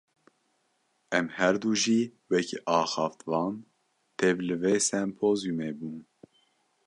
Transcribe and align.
Em 1.17 1.27
herdu 1.37 1.71
jî, 1.81 2.01
wekî 2.31 2.57
axaftvan 2.79 3.53
tev 4.19 4.37
li 4.47 4.55
vê 4.61 4.75
sempozyûmê 4.89 5.71
bûn 5.79 5.99